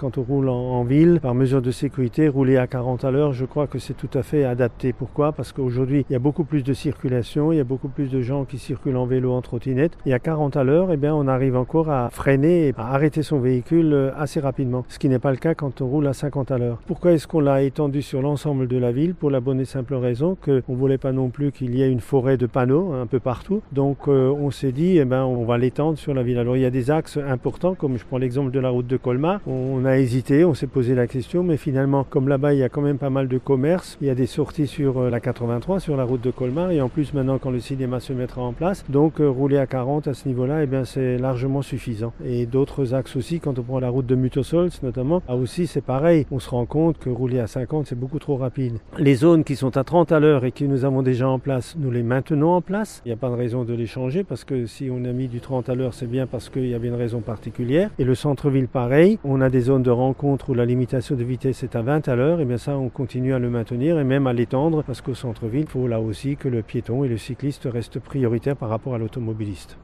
Quand 0.00 0.16
on 0.16 0.22
roule 0.22 0.48
en, 0.48 0.84
ville, 0.84 1.18
par 1.20 1.34
mesure 1.34 1.60
de 1.60 1.72
sécurité, 1.72 2.28
rouler 2.28 2.56
à 2.56 2.68
40 2.68 3.04
à 3.04 3.10
l'heure, 3.10 3.32
je 3.32 3.44
crois 3.44 3.66
que 3.66 3.80
c'est 3.80 3.94
tout 3.94 4.10
à 4.14 4.22
fait 4.22 4.44
adapté. 4.44 4.92
Pourquoi? 4.92 5.32
Parce 5.32 5.50
qu'aujourd'hui, 5.50 6.06
il 6.08 6.12
y 6.12 6.14
a 6.14 6.20
beaucoup 6.20 6.44
plus 6.44 6.62
de 6.62 6.72
circulation, 6.72 7.50
il 7.50 7.56
y 7.56 7.60
a 7.60 7.64
beaucoup 7.64 7.88
plus 7.88 8.08
de 8.08 8.20
gens 8.20 8.44
qui 8.44 8.58
circulent 8.58 8.96
en 8.96 9.06
vélo, 9.06 9.32
en 9.32 9.42
trottinette. 9.42 9.98
Et 10.06 10.14
à 10.14 10.20
40 10.20 10.56
à 10.56 10.62
l'heure, 10.62 10.92
eh 10.92 10.96
bien, 10.96 11.16
on 11.16 11.26
arrive 11.26 11.56
encore 11.56 11.90
à 11.90 12.10
freiner 12.10 12.68
et 12.68 12.74
à 12.76 12.94
arrêter 12.94 13.24
son 13.24 13.40
véhicule 13.40 13.92
euh, 13.92 14.12
assez 14.16 14.38
rapidement. 14.38 14.84
Ce 14.88 15.00
qui 15.00 15.08
n'est 15.08 15.18
pas 15.18 15.32
le 15.32 15.36
cas 15.36 15.56
quand 15.56 15.80
on 15.80 15.88
roule 15.88 16.06
à 16.06 16.12
50 16.12 16.52
à 16.52 16.58
l'heure. 16.58 16.78
Pourquoi 16.86 17.10
est-ce 17.10 17.26
qu'on 17.26 17.40
l'a 17.40 17.62
étendu 17.62 18.00
sur 18.00 18.22
l'ensemble 18.22 18.68
de 18.68 18.78
la 18.78 18.92
ville? 18.92 19.16
Pour 19.16 19.32
la 19.32 19.40
bonne 19.40 19.58
et 19.58 19.64
simple 19.64 19.96
raison 19.96 20.36
qu'on 20.40 20.62
ne 20.68 20.76
voulait 20.76 20.98
pas 20.98 21.10
non 21.10 21.30
plus 21.30 21.50
qu'il 21.50 21.74
y 21.74 21.82
ait 21.82 21.90
une 21.90 21.98
forêt 21.98 22.36
de 22.36 22.46
panneaux 22.46 22.92
un 22.92 23.06
peu 23.06 23.18
partout. 23.18 23.62
Donc, 23.72 24.06
euh, 24.06 24.30
on 24.30 24.52
s'est 24.52 24.70
dit, 24.70 24.98
eh 24.98 25.04
ben, 25.04 25.24
on 25.24 25.44
va 25.44 25.58
l'étendre 25.58 25.98
sur 25.98 26.14
la 26.14 26.22
ville. 26.22 26.38
Alors, 26.38 26.56
il 26.56 26.62
y 26.62 26.66
a 26.66 26.70
des 26.70 26.92
axes 26.92 27.18
importants, 27.28 27.74
comme 27.74 27.98
je 27.98 28.04
prends 28.04 28.18
l'exemple 28.18 28.52
de 28.52 28.60
la 28.60 28.68
route 28.68 28.86
de 28.86 28.96
Colmar. 28.96 29.40
Hésité, 29.96 30.44
on 30.44 30.54
s'est 30.54 30.66
posé 30.66 30.94
la 30.94 31.06
question, 31.06 31.42
mais 31.42 31.56
finalement, 31.56 32.04
comme 32.04 32.28
là-bas, 32.28 32.52
il 32.52 32.58
y 32.58 32.62
a 32.62 32.68
quand 32.68 32.82
même 32.82 32.98
pas 32.98 33.08
mal 33.08 33.28
de 33.28 33.38
commerces, 33.38 33.96
il 34.00 34.08
y 34.08 34.10
a 34.10 34.14
des 34.14 34.26
sorties 34.26 34.66
sur 34.66 34.98
euh, 34.98 35.10
la 35.10 35.20
83, 35.20 35.80
sur 35.80 35.96
la 35.96 36.04
route 36.04 36.20
de 36.20 36.30
Colmar, 36.30 36.70
et 36.70 36.80
en 36.80 36.88
plus, 36.88 37.14
maintenant, 37.14 37.38
quand 37.38 37.50
le 37.50 37.60
cinéma 37.60 38.00
se 38.00 38.12
mettra 38.12 38.42
en 38.42 38.52
place, 38.52 38.84
donc 38.88 39.20
euh, 39.20 39.28
rouler 39.28 39.58
à 39.58 39.66
40 39.66 40.08
à 40.08 40.14
ce 40.14 40.28
niveau-là, 40.28 40.64
eh 40.64 40.66
bien, 40.66 40.84
c'est 40.84 41.16
largement 41.16 41.62
suffisant. 41.62 42.12
Et 42.24 42.44
d'autres 42.44 42.92
axes 42.92 43.16
aussi, 43.16 43.40
quand 43.40 43.58
on 43.58 43.62
prend 43.62 43.80
la 43.80 43.88
route 43.88 44.06
de 44.06 44.14
Mutosols, 44.14 44.70
notamment, 44.82 45.22
là 45.28 45.36
aussi, 45.36 45.66
c'est 45.66 45.80
pareil. 45.80 46.26
On 46.30 46.40
se 46.40 46.50
rend 46.50 46.66
compte 46.66 46.98
que 46.98 47.08
rouler 47.08 47.38
à 47.38 47.46
50, 47.46 47.86
c'est 47.86 47.98
beaucoup 47.98 48.18
trop 48.18 48.36
rapide. 48.36 48.78
Les 48.98 49.14
zones 49.14 49.44
qui 49.44 49.56
sont 49.56 49.76
à 49.76 49.84
30 49.84 50.12
à 50.12 50.20
l'heure 50.20 50.44
et 50.44 50.52
que 50.52 50.64
nous 50.64 50.84
avons 50.84 51.02
déjà 51.02 51.28
en 51.28 51.38
place, 51.38 51.76
nous 51.78 51.90
les 51.90 52.02
maintenons 52.02 52.52
en 52.52 52.60
place. 52.60 53.02
Il 53.04 53.08
n'y 53.08 53.14
a 53.14 53.16
pas 53.16 53.30
de 53.30 53.34
raison 53.34 53.64
de 53.64 53.74
les 53.74 53.86
changer 53.86 54.24
parce 54.24 54.44
que 54.44 54.66
si 54.66 54.90
on 54.90 55.04
a 55.04 55.12
mis 55.12 55.28
du 55.28 55.40
30 55.40 55.68
à 55.68 55.74
l'heure, 55.74 55.94
c'est 55.94 56.06
bien 56.06 56.26
parce 56.26 56.48
qu'il 56.48 56.66
y 56.66 56.74
avait 56.74 56.88
une 56.88 56.94
raison 56.94 57.20
particulière. 57.20 57.90
Et 57.98 58.04
le 58.04 58.14
centre-ville, 58.14 58.68
pareil. 58.68 59.18
On 59.24 59.40
a 59.40 59.50
des 59.50 59.60
zones 59.60 59.77
de 59.80 59.90
rencontre 59.90 60.50
où 60.50 60.54
la 60.54 60.64
limitation 60.64 61.16
de 61.16 61.24
vitesse 61.24 61.62
est 61.62 61.76
à 61.76 61.82
20 61.82 62.08
à 62.08 62.16
l'heure, 62.16 62.40
et 62.40 62.44
bien 62.44 62.56
ça, 62.56 62.78
on 62.78 62.88
continue 62.88 63.34
à 63.34 63.38
le 63.38 63.50
maintenir 63.50 63.98
et 63.98 64.04
même 64.04 64.26
à 64.26 64.32
l'étendre 64.32 64.82
parce 64.82 65.00
qu'au 65.00 65.14
centre-ville, 65.14 65.62
il 65.62 65.68
faut 65.68 65.86
là 65.86 66.00
aussi 66.00 66.36
que 66.36 66.48
le 66.48 66.62
piéton 66.62 67.04
et 67.04 67.08
le 67.08 67.18
cycliste 67.18 67.68
restent 67.70 68.00
prioritaires 68.00 68.56
par 68.56 68.68
rapport 68.68 68.94
à 68.94 68.98
l'automobiliste. 68.98 69.76